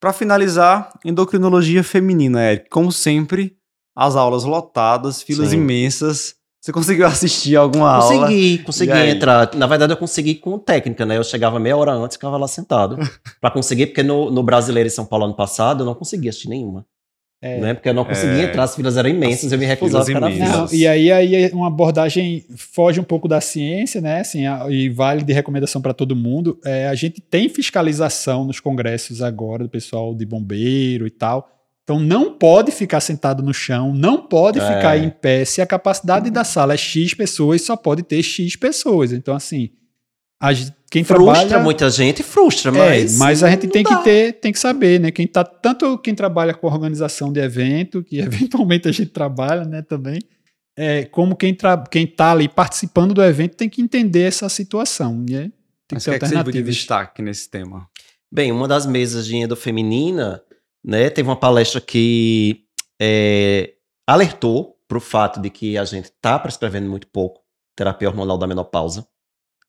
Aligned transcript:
Para 0.00 0.12
finalizar, 0.12 0.90
endocrinologia 1.04 1.82
feminina, 1.82 2.42
Eric. 2.42 2.68
Como 2.68 2.92
sempre, 2.92 3.56
as 3.96 4.14
aulas 4.14 4.44
lotadas, 4.44 5.22
filas 5.22 5.50
Sim. 5.50 5.56
imensas. 5.56 6.34
Você 6.60 6.72
conseguiu 6.72 7.06
assistir 7.06 7.56
alguma 7.56 7.96
consegui, 7.96 8.14
aula? 8.14 8.26
Consegui, 8.26 8.58
consegui 8.58 9.10
entrar. 9.10 9.54
Na 9.54 9.66
verdade, 9.66 9.92
eu 9.92 9.96
consegui 9.96 10.34
com 10.34 10.58
técnica, 10.58 11.06
né? 11.06 11.16
Eu 11.16 11.24
chegava 11.24 11.58
meia 11.58 11.76
hora 11.76 11.92
antes 11.92 12.16
e 12.16 12.18
ficava 12.18 12.36
lá 12.36 12.46
sentado. 12.46 12.98
para 13.40 13.50
conseguir, 13.50 13.86
porque 13.86 14.02
no, 14.02 14.30
no 14.30 14.42
Brasileiro 14.42 14.86
em 14.86 14.90
São 14.90 15.06
Paulo 15.06 15.24
ano 15.24 15.36
passado, 15.36 15.82
eu 15.82 15.86
não 15.86 15.94
consegui 15.94 16.28
assistir 16.28 16.48
nenhuma. 16.48 16.84
É. 17.46 17.60
Né? 17.60 17.74
Porque 17.74 17.88
eu 17.88 17.94
não 17.94 18.04
conseguia 18.04 18.42
é. 18.42 18.44
entrar, 18.44 18.64
as 18.64 18.74
filas 18.74 18.96
eram 18.96 19.08
imensas, 19.08 19.52
eu 19.52 19.58
me 19.58 19.64
recusava 19.64 20.02
a 20.02 20.06
ficar 20.06 20.20
na 20.20 20.30
fila. 20.30 20.68
E 20.72 20.86
aí, 20.86 21.12
aí 21.12 21.50
uma 21.52 21.68
abordagem 21.68 22.44
foge 22.56 22.98
um 22.98 23.04
pouco 23.04 23.28
da 23.28 23.40
ciência, 23.40 24.00
né? 24.00 24.20
Assim, 24.20 24.46
a, 24.46 24.66
e 24.68 24.88
vale 24.88 25.22
de 25.22 25.32
recomendação 25.32 25.80
para 25.80 25.94
todo 25.94 26.16
mundo. 26.16 26.58
É, 26.64 26.88
a 26.88 26.94
gente 26.94 27.20
tem 27.20 27.48
fiscalização 27.48 28.44
nos 28.44 28.58
congressos 28.58 29.22
agora 29.22 29.62
do 29.62 29.70
pessoal 29.70 30.14
de 30.14 30.26
bombeiro 30.26 31.06
e 31.06 31.10
tal. 31.10 31.48
Então 31.84 32.00
não 32.00 32.34
pode 32.36 32.72
ficar 32.72 32.98
sentado 32.98 33.44
no 33.44 33.54
chão, 33.54 33.94
não 33.94 34.20
pode 34.20 34.58
é. 34.58 34.62
ficar 34.62 34.98
em 34.98 35.08
pé. 35.08 35.44
Se 35.44 35.62
a 35.62 35.66
capacidade 35.66 36.30
da 36.30 36.42
sala 36.42 36.74
é 36.74 36.76
X 36.76 37.14
pessoas, 37.14 37.62
só 37.62 37.76
pode 37.76 38.02
ter 38.02 38.20
X 38.24 38.56
pessoas. 38.56 39.12
Então, 39.12 39.36
assim, 39.36 39.70
a, 40.40 40.50
quem 40.90 41.02
frustra 41.02 41.46
trabalha, 41.46 41.62
muita 41.62 41.90
gente, 41.90 42.22
frustra, 42.22 42.70
mas. 42.70 43.16
É, 43.16 43.18
mas 43.18 43.42
a 43.42 43.50
gente 43.50 43.66
tem 43.66 43.82
dá. 43.82 43.96
que 43.96 44.04
ter, 44.04 44.32
tem 44.34 44.52
que 44.52 44.58
saber, 44.58 45.00
né? 45.00 45.10
Quem 45.10 45.26
tá, 45.26 45.42
tanto 45.42 45.98
quem 45.98 46.14
trabalha 46.14 46.54
com 46.54 46.66
organização 46.66 47.32
de 47.32 47.40
evento, 47.40 48.04
que 48.04 48.18
eventualmente 48.20 48.88
a 48.88 48.92
gente 48.92 49.10
trabalha, 49.10 49.64
né, 49.64 49.82
também, 49.82 50.20
é, 50.76 51.04
como 51.06 51.34
quem, 51.34 51.54
tra, 51.54 51.82
quem 51.90 52.06
tá 52.06 52.32
ali 52.32 52.48
participando 52.48 53.14
do 53.14 53.22
evento 53.22 53.56
tem 53.56 53.68
que 53.68 53.82
entender 53.82 54.22
essa 54.22 54.48
situação, 54.48 55.24
né? 55.28 55.50
Tem 55.88 55.94
mas 55.94 56.04
que 56.04 56.10
ter 56.10 56.18
que 56.18 56.34
é 56.36 56.44
que 56.44 56.52
de 56.52 56.62
destaque 56.62 57.22
nesse 57.22 57.48
tema? 57.50 57.88
Bem, 58.30 58.52
uma 58.52 58.68
das 58.68 58.86
mesas 58.86 59.26
de 59.26 59.36
endo 59.36 59.56
feminina, 59.56 60.42
né, 60.84 61.10
teve 61.10 61.28
uma 61.28 61.36
palestra 61.36 61.80
que 61.80 62.64
é, 63.00 63.72
alertou 64.06 64.76
para 64.86 64.98
o 64.98 65.00
fato 65.00 65.40
de 65.40 65.50
que 65.50 65.76
a 65.76 65.84
gente 65.84 66.12
tá 66.20 66.38
prescrevendo 66.38 66.88
muito 66.88 67.06
pouco 67.08 67.40
terapia 67.74 68.08
hormonal 68.08 68.38
da 68.38 68.46
menopausa 68.46 69.06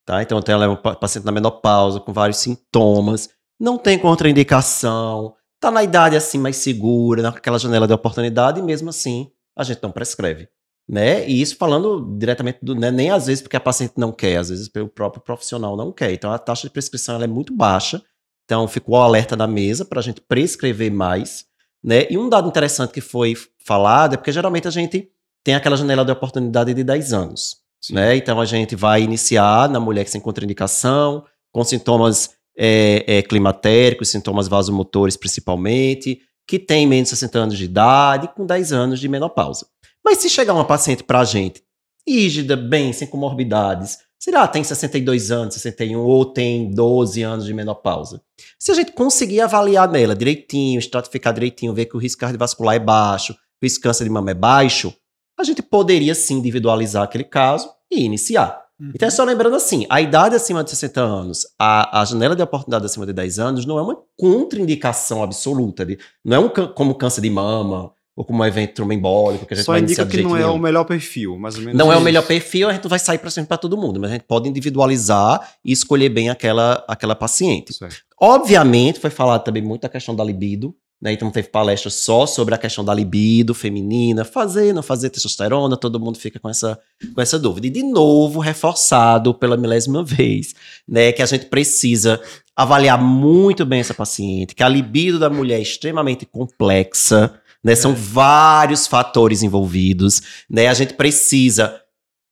Tá? 0.07 0.21
Então, 0.21 0.41
ela 0.47 0.63
é 0.63 0.69
um 0.69 0.77
paciente 0.77 1.25
na 1.25 1.33
menopausa, 1.33 1.99
com 1.99 2.13
vários 2.13 2.37
sintomas, 2.37 3.29
não 3.59 3.77
tem 3.77 3.99
contraindicação, 3.99 5.35
está 5.55 5.69
na 5.69 5.83
idade 5.83 6.15
assim 6.15 6.37
mais 6.37 6.55
segura, 6.55 7.21
naquela 7.21 7.59
janela 7.59 7.85
de 7.85 7.91
oportunidade, 7.91 8.61
e 8.61 8.63
mesmo 8.63 8.89
assim 8.89 9.29
a 9.53 9.65
gente 9.65 9.83
não 9.83 9.91
prescreve. 9.91 10.47
Né? 10.87 11.27
E 11.27 11.41
isso 11.41 11.57
falando 11.57 12.15
diretamente 12.17 12.59
do, 12.61 12.73
né? 12.73 12.89
nem 12.89 13.11
às 13.11 13.27
vezes 13.27 13.41
porque 13.41 13.57
a 13.57 13.59
paciente 13.59 13.95
não 13.97 14.13
quer, 14.13 14.37
às 14.37 14.47
vezes 14.47 14.69
pelo 14.69 14.87
próprio 14.87 15.21
profissional 15.21 15.75
não 15.75 15.91
quer. 15.91 16.13
Então 16.13 16.31
a 16.31 16.39
taxa 16.39 16.67
de 16.67 16.71
prescrição 16.71 17.21
é 17.21 17.27
muito 17.27 17.53
baixa. 17.53 18.01
Então 18.45 18.65
ficou 18.65 18.95
o 18.95 19.01
alerta 19.01 19.35
na 19.35 19.45
mesa 19.45 19.83
para 19.83 19.99
a 19.99 20.01
gente 20.01 20.21
prescrever 20.21 20.89
mais. 20.89 21.43
Né? 21.83 22.07
E 22.09 22.17
um 22.17 22.29
dado 22.29 22.47
interessante 22.47 22.93
que 22.93 23.01
foi 23.01 23.35
falado 23.57 24.13
é 24.13 24.17
porque 24.17 24.31
geralmente 24.31 24.69
a 24.69 24.71
gente 24.71 25.11
tem 25.43 25.53
aquela 25.53 25.75
janela 25.75 26.05
de 26.05 26.13
oportunidade 26.13 26.73
de 26.73 26.81
10 26.81 27.11
anos. 27.11 27.66
Né? 27.91 28.17
Então 28.17 28.39
a 28.39 28.45
gente 28.45 28.75
vai 28.75 29.01
iniciar 29.01 29.69
na 29.69 29.79
mulher 29.79 30.07
sem 30.07 30.19
contraindicação, 30.19 31.23
com 31.51 31.63
sintomas 31.63 32.31
é, 32.57 33.03
é, 33.07 33.21
climatéricos, 33.21 34.09
sintomas 34.09 34.47
vasomotores 34.47 35.15
principalmente, 35.15 36.19
que 36.47 36.57
tem 36.57 36.87
menos 36.87 37.09
de 37.09 37.15
60 37.15 37.39
anos 37.39 37.57
de 37.57 37.65
idade, 37.65 38.29
com 38.35 38.45
10 38.45 38.73
anos 38.73 38.99
de 38.99 39.07
menopausa. 39.07 39.67
Mas 40.03 40.19
se 40.19 40.29
chegar 40.29 40.53
uma 40.53 40.65
paciente 40.65 41.03
para 41.03 41.19
a 41.19 41.25
gente, 41.25 41.61
rígida, 42.07 42.55
bem, 42.55 42.93
sem 42.93 43.07
comorbidades, 43.07 43.99
sei 44.17 44.33
lá, 44.33 44.47
tem 44.47 44.63
62 44.63 45.29
anos, 45.31 45.55
61 45.55 45.99
ou 45.99 46.25
tem 46.25 46.71
12 46.71 47.21
anos 47.21 47.45
de 47.45 47.53
menopausa. 47.53 48.21
Se 48.57 48.71
a 48.71 48.75
gente 48.75 48.93
conseguir 48.93 49.41
avaliar 49.41 49.89
nela 49.89 50.15
direitinho, 50.15 50.79
estratificar 50.79 51.33
direitinho, 51.33 51.73
ver 51.73 51.85
que 51.85 51.97
o 51.97 51.99
risco 51.99 52.21
cardiovascular 52.21 52.75
é 52.75 52.79
baixo, 52.79 53.33
o 53.33 53.65
risco 53.65 53.79
de 53.79 53.83
câncer 53.83 54.05
de 54.05 54.09
mama 54.09 54.31
é 54.31 54.33
baixo, 54.33 54.93
a 55.37 55.43
gente 55.43 55.61
poderia 55.61 56.15
sim 56.15 56.35
individualizar 56.35 57.03
aquele 57.03 57.23
caso 57.23 57.69
e 57.91 58.03
iniciar. 58.03 58.65
Uhum. 58.79 58.91
Então 58.93 59.07
é 59.07 59.11
só 59.11 59.23
lembrando 59.23 59.55
assim, 59.55 59.85
a 59.89 59.99
idade 60.01 60.35
acima 60.35 60.63
de 60.63 60.69
60 60.69 61.01
anos, 61.01 61.47
a, 61.57 62.01
a 62.01 62.05
janela 62.05 62.35
de 62.35 62.41
oportunidade 62.41 62.85
acima 62.85 63.05
de 63.05 63.13
10 63.13 63.39
anos 63.39 63.65
não 63.65 63.77
é 63.79 63.81
uma 63.81 63.97
contraindicação 64.15 65.23
absoluta, 65.23 65.85
de, 65.85 65.97
não 66.23 66.37
é 66.37 66.39
um 66.39 66.49
como 66.49 66.93
câncer 66.95 67.21
de 67.21 67.29
mama, 67.29 67.91
ou 68.17 68.25
como 68.25 68.41
um 68.41 68.45
evento 68.45 68.73
tromboembólico 68.73 69.45
que 69.45 69.53
a 69.53 69.57
gente 69.57 69.65
Só 69.65 69.73
vai 69.73 69.81
indica 69.81 70.03
que 70.03 70.23
não 70.23 70.35
é 70.35 70.47
o 70.47 70.57
melhor 70.57 70.85
perfil, 70.85 71.37
mais 71.37 71.55
ou 71.55 71.61
menos. 71.61 71.77
Não 71.77 71.93
é 71.93 71.97
o 71.97 72.01
melhor 72.01 72.25
perfil, 72.25 72.67
a 72.67 72.73
gente 72.73 72.87
vai 72.87 72.97
sair 72.97 73.19
para 73.19 73.29
sempre 73.29 73.49
para 73.49 73.57
todo 73.57 73.77
mundo, 73.77 73.99
mas 73.99 74.09
a 74.09 74.13
gente 74.13 74.25
pode 74.25 74.49
individualizar 74.49 75.53
e 75.63 75.71
escolher 75.71 76.09
bem 76.09 76.27
aquela, 76.27 76.83
aquela 76.87 77.15
paciente. 77.15 77.73
Certo. 77.73 77.97
Obviamente, 78.19 78.99
foi 78.99 79.11
falado 79.11 79.43
também 79.43 79.61
muito 79.61 79.85
a 79.85 79.89
questão 79.89 80.15
da 80.15 80.23
libido, 80.23 80.75
né? 81.01 81.13
Então 81.13 81.29
teve 81.29 81.49
palestra 81.49 81.89
só 81.89 82.25
sobre 82.25 82.55
a 82.55 82.57
questão 82.57 82.83
da 82.83 82.93
libido 82.93 83.53
feminina, 83.53 84.25
fazer, 84.25 84.73
não 84.73 84.81
fazer 84.81 85.09
testosterona, 85.09 85.77
todo 85.77 85.99
mundo 85.99 86.17
fica 86.17 86.39
com 86.39 86.49
essa, 86.49 86.79
com 87.13 87.21
essa 87.21 87.37
dúvida. 87.37 87.67
E 87.67 87.69
de 87.69 87.83
novo, 87.83 88.39
reforçado 88.39 89.33
pela 89.33 89.57
milésima 89.57 90.03
vez, 90.03 90.53
né, 90.87 91.11
que 91.11 91.21
a 91.21 91.25
gente 91.25 91.45
precisa 91.45 92.19
avaliar 92.55 92.99
muito 92.99 93.65
bem 93.65 93.79
essa 93.79 93.93
paciente, 93.93 94.55
que 94.55 94.63
a 94.63 94.69
libido 94.69 95.19
da 95.19 95.29
mulher 95.29 95.59
é 95.59 95.61
extremamente 95.61 96.25
complexa, 96.25 97.39
né? 97.63 97.75
São 97.75 97.91
é. 97.91 97.95
vários 97.95 98.87
fatores 98.87 99.43
envolvidos, 99.43 100.21
né? 100.49 100.67
A 100.67 100.73
gente 100.73 100.93
precisa 100.93 101.79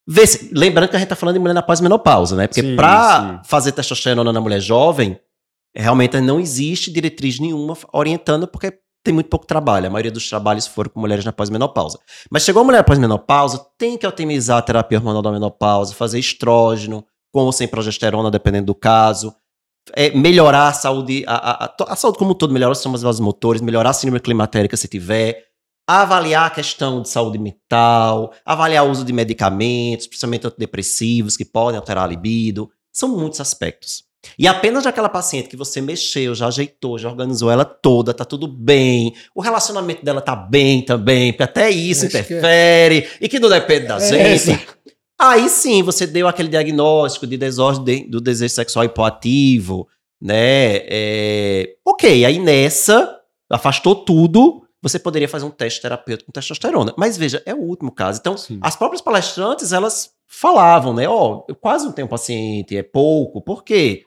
ver 0.07 0.27
se, 0.27 0.49
lembrando 0.53 0.89
que 0.89 0.95
a 0.95 0.99
gente 0.99 1.05
está 1.05 1.15
falando 1.15 1.35
de 1.35 1.39
mulher 1.39 1.53
na 1.53 1.61
pós-menopausa, 1.61 2.35
né? 2.35 2.47
Porque 2.47 2.75
para 2.75 3.41
fazer 3.45 3.71
testosterona 3.71 4.31
na 4.31 4.41
mulher 4.41 4.59
jovem, 4.59 5.19
realmente 5.75 6.19
não 6.22 6.40
existe 6.40 6.91
diretriz 6.91 7.40
nenhuma 7.40 7.78
orientando, 7.91 8.47
porque 8.47 8.80
tem 9.03 9.13
muito 9.13 9.30
pouco 9.30 9.46
trabalho. 9.46 9.88
A 9.88 9.90
maioria 9.90 10.12
dos 10.12 10.28
trabalhos 10.28 10.66
foram 10.66 10.90
com 10.90 11.00
mulheres 11.00 11.24
na 11.24 11.31
pós-menopausa. 11.31 12.00
Mas 12.31 12.44
chegou 12.44 12.62
a 12.62 12.66
mulher 12.66 12.84
pós-menopausa, 12.84 13.63
tem 13.78 13.97
que 13.97 14.08
otimizar 14.08 14.58
a 14.58 14.62
terapia 14.62 14.97
hormonal 14.97 15.22
da 15.22 15.31
menopausa, 15.31 15.94
fazer 15.94 16.19
estrógeno, 16.19 17.06
com 17.31 17.41
ou 17.41 17.52
sem 17.52 17.68
progesterona, 17.68 18.31
dependendo 18.31 18.68
do 18.68 18.75
caso. 18.75 19.36
É, 19.94 20.09
melhorar 20.09 20.69
a 20.69 20.74
saúde, 20.74 21.24
a, 21.28 21.66
a, 21.66 21.75
a, 21.90 21.96
saúde 21.96 22.18
como 22.18 22.31
um 22.31 22.34
todo, 22.34 22.52
melhorar 22.52 22.72
os 22.72 22.80
sistemas 22.80 23.03
vasomotores, 23.03 23.62
melhorar 23.62 23.92
a 23.92 23.94
síndrome 23.94 24.19
climatérica 24.19 24.75
se 24.75 24.88
tiver, 24.88 25.44
avaliar 25.88 26.47
a 26.47 26.50
questão 26.50 27.03
de 27.03 27.09
saúde 27.09 27.38
mental, 27.38 28.34
avaliar 28.44 28.88
o 28.88 28.90
uso 28.90 29.06
de 29.06 29.13
medicamentos, 29.13 30.07
principalmente 30.07 30.47
antidepressivos, 30.47 31.38
que 31.38 31.46
podem 31.46 31.78
alterar 31.78 32.06
a 32.06 32.07
libido. 32.07 32.72
São 32.92 33.09
muitos 33.09 33.40
aspectos. 33.40 34.03
E 34.38 34.47
apenas 34.47 34.86
aquela 34.86 35.09
paciente 35.09 35.50
que 35.50 35.58
você 35.58 35.81
mexeu, 35.81 36.36
já 36.36 36.47
ajeitou, 36.47 36.97
já 36.97 37.09
organizou 37.09 37.52
ela 37.52 37.66
toda, 37.66 38.13
tá 38.13 38.25
tudo 38.25 38.47
bem, 38.47 39.13
o 39.34 39.41
relacionamento 39.41 40.03
dela 40.03 40.22
tá 40.22 40.36
bem 40.36 40.81
também, 40.84 41.31
porque 41.31 41.44
até 41.44 41.69
isso 41.69 42.06
Acho 42.06 42.18
interfere, 42.18 43.02
que 43.02 43.08
é. 43.08 43.18
e 43.22 43.30
que 43.30 43.40
não 43.40 43.50
depende 43.50 43.88
da 43.88 43.97
é 43.97 44.00
gente. 44.00 44.52
Essa. 44.52 44.75
Aí 45.19 45.50
sim, 45.50 45.81
você 45.81 46.06
deu 46.06 46.28
aquele 46.28 46.50
diagnóstico 46.50 47.25
de 47.25 47.38
desordem 47.38 48.09
do 48.09 48.19
desejo 48.19 48.53
sexual 48.53 48.84
hipoativo, 48.84 49.88
né? 50.22 50.78
É... 50.88 51.75
Ok, 51.86 52.25
aí 52.25 52.38
nessa, 52.38 53.18
afastou 53.50 53.96
tudo, 53.96 54.66
você 54.81 55.00
poderia 55.00 55.28
fazer 55.28 55.46
um 55.46 55.50
teste 55.50 55.81
terapêutico 55.81 56.28
com 56.28 56.31
testosterona. 56.31 56.94
Mas 56.97 57.18
veja, 57.18 57.42
é 57.46 57.56
o 57.56 57.59
último 57.59 57.92
caso. 57.92 58.19
Então, 58.19 58.38
sim. 58.38 58.59
as 58.62 58.75
próprias 58.75 59.02
palestrantes, 59.02 59.72
elas 59.72 60.12
falavam, 60.28 60.94
né? 60.94 61.07
Ó, 61.07 61.38
oh, 61.38 61.46
eu 61.47 61.56
quase 61.56 61.86
não 61.86 61.92
tenho 61.92 62.07
paciente, 62.07 62.78
é 62.78 62.84
pouco. 62.84 63.42
Por 63.42 63.63
quê? 63.63 64.03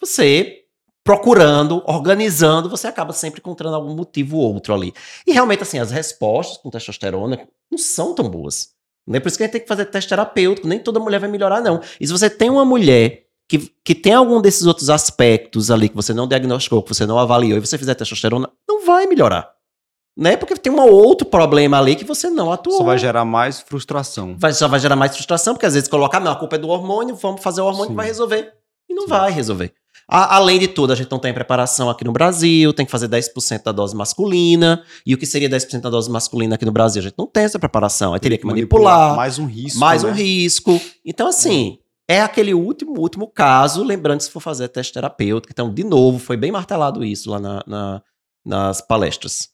Você 0.00 0.64
procurando, 1.04 1.82
organizando, 1.86 2.68
você 2.68 2.86
acaba 2.86 3.14
sempre 3.14 3.40
encontrando 3.40 3.74
algum 3.74 3.94
motivo 3.94 4.36
ou 4.36 4.52
outro 4.52 4.74
ali. 4.74 4.92
E 5.26 5.32
realmente, 5.32 5.62
assim, 5.62 5.78
as 5.78 5.90
respostas 5.90 6.58
com 6.58 6.68
testosterona 6.68 7.48
não 7.70 7.78
são 7.78 8.14
tão 8.14 8.28
boas. 8.28 8.74
Né? 9.06 9.18
Por 9.18 9.28
isso 9.28 9.38
que 9.38 9.42
a 9.42 9.46
gente 9.46 9.52
tem 9.52 9.62
que 9.62 9.68
fazer 9.68 9.86
teste 9.86 10.10
terapêutico. 10.10 10.68
Nem 10.68 10.78
toda 10.78 11.00
mulher 11.00 11.18
vai 11.18 11.30
melhorar, 11.30 11.62
não. 11.62 11.80
E 11.98 12.06
se 12.06 12.12
você 12.12 12.28
tem 12.28 12.50
uma 12.50 12.64
mulher 12.64 13.24
que, 13.48 13.72
que 13.82 13.94
tem 13.94 14.12
algum 14.12 14.38
desses 14.42 14.66
outros 14.66 14.90
aspectos 14.90 15.70
ali 15.70 15.88
que 15.88 15.96
você 15.96 16.12
não 16.12 16.28
diagnosticou, 16.28 16.82
que 16.82 16.94
você 16.94 17.06
não 17.06 17.18
avaliou, 17.18 17.56
e 17.56 17.60
você 17.60 17.78
fizer 17.78 17.94
testosterona, 17.94 18.50
não 18.68 18.84
vai 18.84 19.06
melhorar. 19.06 19.50
Né? 20.14 20.36
Porque 20.36 20.54
tem 20.56 20.70
um 20.70 20.80
outro 20.80 21.26
problema 21.26 21.78
ali 21.78 21.96
que 21.96 22.04
você 22.04 22.28
não 22.28 22.52
atuou. 22.52 22.76
Só 22.76 22.84
vai 22.84 22.98
gerar 22.98 23.24
mais 23.24 23.60
frustração. 23.60 24.36
Vai, 24.38 24.52
só 24.52 24.68
vai 24.68 24.78
gerar 24.78 24.96
mais 24.96 25.12
frustração, 25.12 25.54
porque 25.54 25.64
às 25.64 25.72
vezes 25.72 25.88
colocar, 25.88 26.20
não, 26.20 26.32
a 26.32 26.36
culpa 26.36 26.56
é 26.56 26.58
do 26.58 26.68
hormônio, 26.68 27.16
vamos 27.16 27.42
fazer 27.42 27.62
o 27.62 27.64
hormônio 27.64 27.86
Sim. 27.86 27.92
que 27.92 27.96
vai 27.96 28.06
resolver. 28.08 28.52
E 28.90 28.94
não 28.94 29.04
Sim. 29.04 29.08
vai 29.08 29.30
resolver. 29.30 29.72
A, 30.10 30.36
além 30.36 30.58
de 30.58 30.66
tudo, 30.66 30.90
a 30.90 30.96
gente 30.96 31.10
não 31.10 31.18
tem 31.18 31.34
preparação 31.34 31.90
aqui 31.90 32.02
no 32.02 32.12
Brasil, 32.12 32.72
tem 32.72 32.86
que 32.86 32.90
fazer 32.90 33.08
10% 33.08 33.62
da 33.62 33.72
dose 33.72 33.94
masculina. 33.94 34.82
E 35.04 35.14
o 35.14 35.18
que 35.18 35.26
seria 35.26 35.50
10% 35.50 35.82
da 35.82 35.90
dose 35.90 36.10
masculina 36.10 36.54
aqui 36.54 36.64
no 36.64 36.72
Brasil? 36.72 37.00
A 37.00 37.02
gente 37.02 37.14
não 37.18 37.26
tem 37.26 37.44
essa 37.44 37.58
preparação. 37.58 38.14
Aí 38.14 38.20
teria 38.20 38.38
que 38.38 38.46
manipular. 38.46 38.94
manipular 38.94 39.16
mais 39.16 39.38
um 39.38 39.44
risco. 39.44 39.78
Mais 39.78 40.02
né? 40.02 40.10
um 40.10 40.14
risco. 40.14 40.80
Então, 41.04 41.28
assim, 41.28 41.78
é. 42.08 42.16
é 42.16 42.22
aquele 42.22 42.54
último, 42.54 42.98
último 42.98 43.26
caso, 43.28 43.84
lembrando 43.84 44.22
se 44.22 44.30
for 44.30 44.40
fazer 44.40 44.68
teste 44.68 44.94
terapêutico. 44.94 45.52
Então, 45.52 45.72
de 45.72 45.84
novo, 45.84 46.18
foi 46.18 46.38
bem 46.38 46.50
martelado 46.50 47.04
isso 47.04 47.30
lá 47.30 47.38
na, 47.38 47.62
na, 47.66 48.02
nas 48.46 48.80
palestras. 48.80 49.50